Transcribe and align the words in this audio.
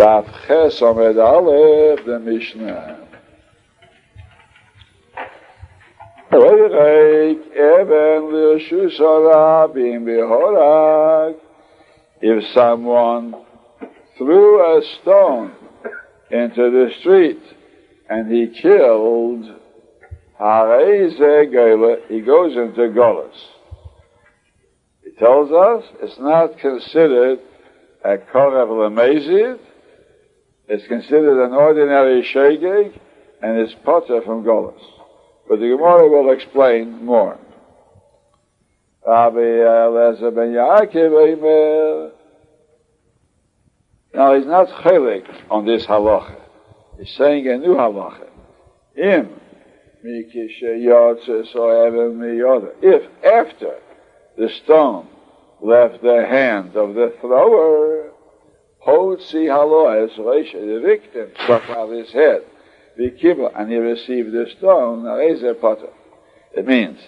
Daf 0.00 0.24
Ches 0.46 0.80
Omed 0.80 1.18
Aleph, 1.18 2.06
the 2.06 2.18
Mishnah. 2.20 3.06
If 12.22 12.54
someone 12.54 13.34
threw 14.16 14.78
a 14.78 14.82
stone 15.02 15.52
into 16.30 16.70
the 16.70 16.90
street 17.00 17.42
and 18.08 18.32
he 18.32 18.46
killed 18.58 19.44
he 22.08 22.20
goes 22.22 22.56
into 22.56 22.88
Golas. 22.96 23.38
He 25.04 25.10
tells 25.18 25.52
us 25.52 25.84
it's 26.00 26.18
not 26.18 26.56
considered 26.56 27.40
a 28.02 28.16
Korev 28.16 28.70
Lemezid, 28.70 29.58
it's 30.70 30.86
considered 30.86 31.44
an 31.44 31.52
ordinary 31.52 32.22
Shegeg, 32.22 32.96
and 33.42 33.58
it's 33.58 33.74
Potter 33.84 34.22
from 34.22 34.44
Golas. 34.44 34.80
But 35.48 35.58
the 35.58 35.66
Gemara 35.66 36.08
will 36.08 36.30
explain 36.32 37.04
more. 37.04 37.36
Now 39.04 39.30
he's 44.36 44.46
not 44.46 44.68
chelik 44.68 45.26
on 45.50 45.66
this 45.66 45.86
halacha. 45.86 46.40
He's 46.98 47.10
saying 47.16 47.48
a 47.48 47.58
new 47.58 47.74
halacha. 47.74 48.28
Im 48.96 49.40
if 52.82 53.02
after 53.24 53.74
the 54.38 54.48
stone 54.62 55.08
left 55.60 56.00
the 56.00 56.26
hand 56.26 56.76
of 56.76 56.94
the 56.94 57.12
thrower, 57.20 58.12
Hotzi 58.86 59.46
Haloes 59.46 60.16
the 60.16 60.80
victim 60.80 61.30
struck 61.42 61.68
out 61.70 61.90
his 61.90 62.10
head, 62.12 62.42
and 62.96 63.70
he 63.70 63.76
received 63.76 64.32
the 64.32 64.50
stone, 64.56 65.06
It 66.54 66.66
means, 66.66 66.98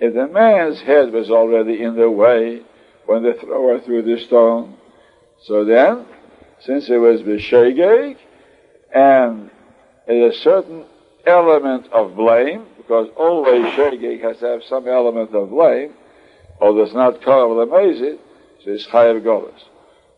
if 0.00 0.14
the 0.14 0.28
man's 0.28 0.80
head 0.80 1.12
was 1.12 1.30
already 1.30 1.82
in 1.82 1.96
the 1.96 2.10
way 2.10 2.62
when 3.06 3.22
the 3.22 3.34
thrower 3.34 3.80
threw 3.80 4.02
the 4.02 4.18
stone, 4.20 4.76
so 5.42 5.64
then, 5.64 6.06
since 6.60 6.88
it 6.88 6.96
was 6.96 7.22
B'Shegeg, 7.22 8.16
and 8.94 9.50
at 10.06 10.14
a 10.14 10.32
certain 10.32 10.84
element 11.26 11.86
of 11.92 12.14
blame, 12.14 12.66
because 12.76 13.08
always 13.16 13.64
Shegeg 13.72 14.22
has 14.22 14.38
to 14.38 14.46
have 14.46 14.64
some 14.64 14.86
element 14.86 15.34
of 15.34 15.50
blame, 15.50 15.94
although 16.60 16.82
it's 16.82 16.94
not 16.94 17.20
Karav 17.22 17.66
Lemezid, 17.66 18.18
so 18.62 18.70
it's 18.70 18.86
Chayav 18.86 19.22
Golas. 19.22 19.64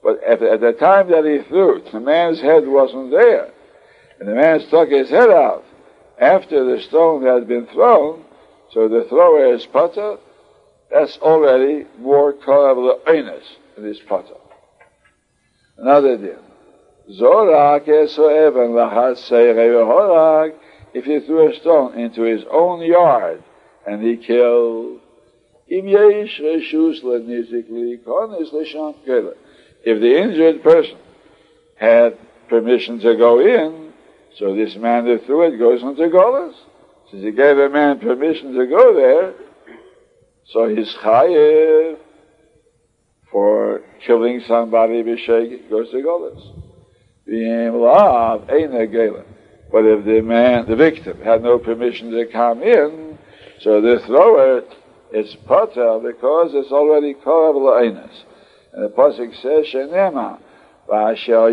But 0.06 0.22
at, 0.22 0.40
at 0.40 0.60
the 0.60 0.72
time 0.72 1.10
that 1.10 1.24
he 1.24 1.42
threw 1.48 1.82
the 1.92 1.98
man's 1.98 2.40
head 2.40 2.62
wasn't 2.64 3.10
there, 3.10 3.50
and 4.20 4.28
the 4.28 4.36
man 4.36 4.60
stuck 4.60 4.88
his 4.88 5.10
head 5.10 5.30
out 5.30 5.64
after 6.20 6.64
the 6.64 6.80
stone 6.82 7.26
had 7.26 7.48
been 7.48 7.66
thrown, 7.66 8.24
so 8.70 8.86
the 8.86 9.04
thrower 9.08 9.52
is 9.52 9.66
pata, 9.66 10.20
that's 10.92 11.18
already 11.18 11.86
more 11.98 12.34
Le'enes 12.34 13.42
in 13.76 13.82
this 13.82 13.98
pata. 14.08 14.36
Another 15.76 16.16
din. 16.16 16.38
Zorak 17.10 17.88
esoeven 17.88 18.74
lachat 18.78 19.16
seirei 19.28 20.54
if 20.94 21.04
he 21.04 21.18
threw 21.18 21.50
a 21.50 21.56
stone 21.56 21.98
into 21.98 22.22
his 22.22 22.44
own 22.52 22.80
yard 22.80 23.42
and 23.84 24.00
he 24.04 24.16
killed, 24.16 25.00
if 29.86 30.00
the 30.00 30.20
injured 30.20 30.64
person 30.64 30.98
had 31.76 32.18
permission 32.48 32.98
to 32.98 33.16
go 33.16 33.38
in, 33.38 33.92
so 34.36 34.54
this 34.56 34.74
man 34.74 35.04
that 35.06 35.24
threw 35.24 35.42
it 35.46 35.58
goes 35.58 35.80
into 35.80 36.02
Golas. 36.08 36.54
Since 37.10 37.22
he 37.22 37.30
gave 37.30 37.56
a 37.56 37.68
man 37.70 38.00
permission 38.00 38.52
to 38.54 38.66
go 38.66 38.92
there, 38.94 39.32
so 40.46 40.66
he's 40.68 40.92
chayiv 40.96 41.98
for 43.30 43.82
killing 44.04 44.42
somebody 44.48 45.04
b'shegit 45.04 45.70
goes 45.70 45.88
to 45.92 45.98
Golas. 45.98 46.42
But 49.70 49.84
if 49.84 50.04
the 50.04 50.20
man, 50.22 50.66
the 50.68 50.76
victim, 50.76 51.20
had 51.22 51.42
no 51.44 51.60
permission 51.60 52.10
to 52.10 52.26
come 52.26 52.62
in, 52.62 53.18
so 53.60 53.80
the 53.80 54.00
thrower 54.04 54.62
is 55.12 55.36
potter 55.46 56.00
because 56.02 56.54
it's 56.54 56.72
already 56.72 57.14
korav 57.14 57.54
la'inus. 57.54 58.24
The 58.76 58.90
pasuk 58.90 59.34
says, 59.40 59.66
"Shenema 59.72 60.38
v'asher 60.86 61.50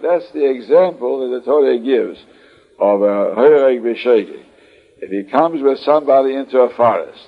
That's 0.00 0.30
the 0.30 0.48
example 0.48 1.28
that 1.28 1.40
the 1.40 1.44
Torah 1.44 1.76
gives 1.78 2.24
of 2.78 3.02
a 3.02 3.34
horeg 3.34 3.82
b'shegeg. 3.82 4.44
If 4.98 5.10
he 5.10 5.24
comes 5.24 5.60
with 5.60 5.80
somebody 5.80 6.34
into 6.36 6.60
a 6.60 6.68
forest, 6.68 7.26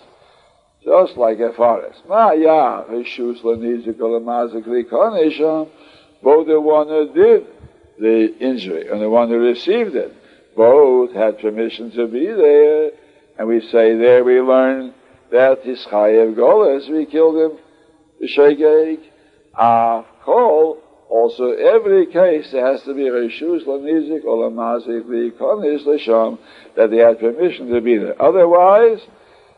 just 0.85 1.17
like 1.17 1.41
a 1.41 1.53
forest, 1.53 2.07
Ma'ya, 2.09 2.89
Hishus 2.89 3.43
l'nizikol 3.43 4.21
amazik 4.21 4.65
l'konisham, 4.69 5.69
both 6.23 6.47
the 6.47 6.61
one 6.61 6.87
who 6.87 7.13
did 7.13 7.47
the 7.99 8.39
injury 8.39 8.87
and 8.89 9.03
the 9.03 9.11
one 9.11 9.29
who 9.29 9.39
received 9.41 9.97
it. 9.97 10.15
Both 10.57 11.13
had 11.13 11.41
permission 11.41 11.91
to 11.93 12.07
be 12.07 12.27
there, 12.27 12.93
and 13.37 13.49
we 13.49 13.61
say 13.63 13.97
there 13.97 14.23
we 14.23 14.41
learn 14.41 14.95
that 15.33 15.63
his 15.63 15.85
chayev 15.87 16.37
golas, 16.37 16.89
we 16.89 17.07
killed 17.07 17.35
him, 17.37 17.59
shegeg, 18.23 19.01
ah, 19.55 20.05
kol, 20.25 20.79
also 21.09 21.53
every 21.53 22.07
case 22.07 22.51
there 22.53 22.67
has 22.67 22.83
to 22.83 22.95
be 22.95 23.07
a 23.09 23.11
reshus 23.11 23.65
lanizik 23.65 24.25
or 24.25 24.51
lamazik 24.51 25.05
likonis 25.05 25.85
l'sham, 25.87 26.39
that 26.77 26.91
they 26.91 26.99
had 26.99 27.19
permission 27.19 27.69
to 27.69 27.81
be 27.81 27.99
there. 27.99 28.21
Otherwise, 28.21 29.01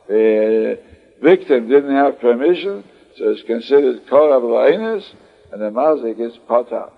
the 0.09 0.79
victim 1.23 1.69
didn't 1.69 1.95
have 1.95 2.19
permission, 2.21 2.85
so 3.17 3.31
it's 3.31 3.43
considered 3.43 4.07
korav 4.07 4.43
la'inis, 4.43 5.05
and 5.53 5.61
the 5.61 5.71
mazik 5.71 6.21
is 6.21 6.37
patah. 6.49 6.91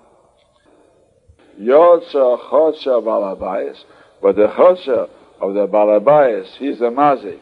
Yotza 1.60 2.38
Chotza 2.50 3.02
Balabayas. 3.02 3.78
But 4.22 4.36
the 4.36 4.48
Chotza 4.48 5.08
of 5.40 5.54
the 5.54 5.66
Balabayas, 5.66 6.46
he's 6.56 6.78
the 6.78 6.90
Mazik. 6.90 7.40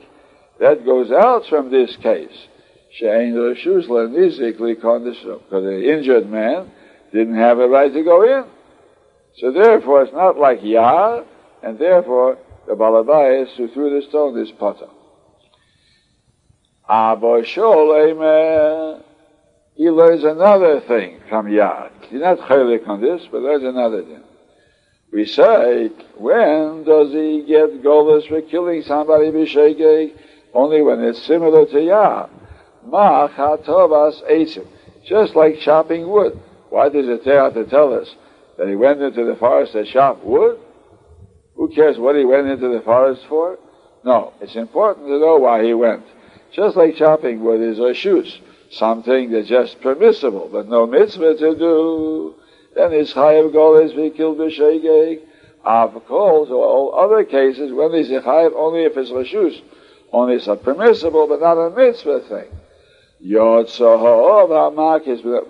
That 0.61 0.85
goes 0.85 1.11
out 1.11 1.45
from 1.49 1.71
this 1.71 1.97
case. 1.97 2.47
Shein 3.01 3.35
Rishus 3.35 3.87
Nizik 3.87 4.59
Because 4.59 5.65
the 5.65 5.93
injured 5.93 6.31
man 6.31 6.71
didn't 7.13 7.37
have 7.37 7.59
a 7.59 7.69
right 7.69 7.93
to 7.93 8.03
go 8.03 8.23
in. 8.23 8.45
So 9.39 9.53
therefore, 9.53 10.03
it's 10.03 10.15
not 10.15 10.39
like 10.39 10.61
Yah, 10.63 11.23
and 11.63 11.79
therefore 11.79 12.39
the 12.67 12.75
Balabayas 12.75 13.55
who 13.57 13.69
threw 13.69 14.01
the 14.01 14.07
stone 14.09 14.39
is 14.39 14.51
potter. 14.53 14.89
Abba 16.89 17.43
Shaul 17.43 19.03
he 19.77 19.91
learns 19.91 20.25
another 20.25 20.81
thing 20.81 21.21
from 21.29 21.47
Yad. 21.47 21.91
He's 22.09 22.21
not 22.21 22.39
chaylik 22.39 22.89
on 22.89 23.03
this, 23.03 23.23
but 23.31 23.43
there's 23.43 23.63
another 23.63 24.03
thing. 24.03 24.23
We 25.13 25.27
say, 25.27 25.91
when 26.17 26.85
does 26.85 27.13
he 27.13 27.45
get 27.47 27.83
golas 27.83 28.27
for 28.27 28.41
killing 28.41 28.83
somebody 28.83 29.27
b'shegeg? 29.27 30.15
Only 30.55 30.81
when 30.81 31.05
it's 31.05 31.23
similar 31.25 31.67
to 31.67 31.83
Yah. 31.83 32.29
Ma 32.87 33.29
eitzim. 33.29 34.67
Just 35.05 35.35
like 35.35 35.61
chopping 35.61 36.09
wood. 36.09 36.41
Why 36.71 36.89
does 36.89 37.09
it 37.09 37.25
have 37.25 37.55
to 37.55 37.65
tell 37.65 37.95
us 37.95 38.15
that 38.59 38.69
he 38.69 38.75
went 38.75 39.01
into 39.01 39.25
the 39.25 39.37
forest 39.37 39.73
to 39.73 39.85
chop 39.85 40.25
wood? 40.25 40.59
Who 41.55 41.75
cares 41.75 41.99
what 41.99 42.17
he 42.17 42.25
went 42.25 42.49
into 42.49 42.69
the 42.69 42.83
forest 42.83 43.23
for? 43.29 43.59
No, 44.05 44.33
it's 44.41 44.57
important 44.57 45.07
to 45.07 45.19
know 45.19 45.37
why 45.37 45.65
he 45.65 45.75
went. 45.75 46.05
Just 46.53 46.77
like 46.77 46.97
chopping 46.97 47.43
wood 47.43 47.61
is 47.61 47.79
a 47.79 47.95
shoes 47.95 48.41
something 48.71 49.31
that's 49.31 49.49
just 49.49 49.81
permissible, 49.81 50.49
but 50.51 50.69
no 50.69 50.87
mitzvah 50.87 51.37
to 51.37 51.55
do, 51.57 52.35
then 52.75 52.93
his 52.93 53.13
chayav 53.13 53.53
goal 53.53 53.79
is 53.79 53.93
be 53.93 54.11
killed. 54.11 54.41
Of 54.41 56.07
course, 56.07 56.51
all 56.51 56.95
other 56.97 57.25
cases, 57.25 57.73
when 57.73 57.93
there's 57.93 58.11
a 58.11 58.21
chayav, 58.21 58.53
only 58.55 58.83
if 58.85 58.97
it's 58.97 59.11
reshus, 59.11 59.61
only 60.13 60.35
it's 60.35 60.47
a 60.47 60.57
permissible, 60.57 61.27
but 61.27 61.41
not 61.41 61.55
a 61.55 61.71
mitzvah 61.71 62.21
thing. 62.29 62.49
But 63.21 63.69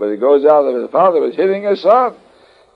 it 0.08 0.20
goes 0.20 0.44
out 0.44 0.64
of 0.64 0.80
his 0.80 0.90
father 0.90 1.20
was 1.20 1.34
hitting 1.34 1.64
his 1.64 1.80
son, 1.80 2.14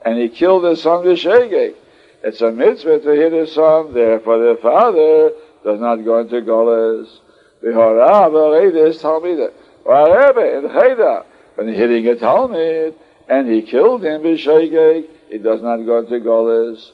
and 0.05 0.19
he 0.19 0.29
killed 0.29 0.65
his 0.65 0.83
son 0.83 1.05
b'shegeg. 1.05 1.75
It's 2.23 2.41
a 2.41 2.51
mitzvah 2.51 3.01
to 3.01 3.11
hit 3.11 3.33
his 3.33 3.53
son, 3.53 3.95
therefore 3.95 4.39
the 4.39 4.57
father 4.61 5.33
does 5.65 5.81
not 5.81 6.05
go 6.05 6.19
into 6.19 6.41
golas. 6.43 7.09
V'horav, 7.63 9.01
tell 9.01 9.21
me 9.21 9.35
that 9.37 9.53
Rebbe 9.85 10.59
in 10.59 10.69
Cheda, 10.69 11.25
when 11.55 11.69
he's 11.69 11.77
hitting 11.77 12.07
a 12.09 12.15
Talmid, 12.15 12.95
and 13.29 13.49
he 13.49 13.63
killed 13.63 14.03
him 14.05 14.23
b'sheigeg, 14.23 15.07
he 15.31 15.39
does 15.39 15.63
not 15.63 15.79
go 15.87 16.05
to 16.05 16.21
Golas. 16.21 16.93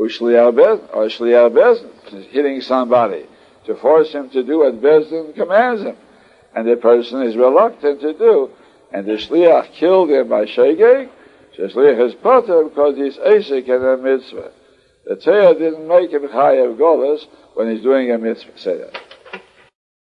Ushliar 0.00 0.52
Bezin, 0.54 0.88
or 0.94 1.06
Shliar 1.06 1.50
Bezin, 1.50 1.90
hitting 2.30 2.60
somebody 2.62 3.26
to 3.66 3.74
force 3.74 4.12
him 4.12 4.30
to 4.30 4.42
do 4.42 4.60
what 4.60 4.80
Bezin 4.80 5.34
commands 5.34 5.82
him. 5.82 5.96
And 6.58 6.66
the 6.66 6.74
person 6.74 7.22
is 7.22 7.36
reluctant 7.36 8.00
to 8.00 8.14
do. 8.14 8.50
And 8.92 9.06
the 9.06 9.12
Shliach 9.12 9.74
killed 9.74 10.10
him 10.10 10.28
by 10.28 10.44
Shegeg, 10.44 11.08
Sheshlich 11.56 12.04
is 12.04 12.14
potter 12.16 12.64
because 12.64 12.96
he's 12.96 13.16
Asik 13.16 13.68
in 13.68 13.84
a 13.84 13.96
mitzvah. 13.96 14.50
The 15.06 15.14
Tzayah 15.14 15.56
didn't 15.56 15.86
make 15.86 16.10
him 16.10 16.22
Chayav 16.22 16.76
Golas 16.76 17.24
when 17.54 17.70
he's 17.70 17.84
doing 17.84 18.10
a 18.10 18.18
mitzvah. 18.18 18.58
Say 18.58 18.76
that. 18.76 19.07